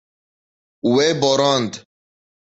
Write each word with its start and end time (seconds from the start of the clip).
Wê 0.93 1.07
borand. 1.21 1.73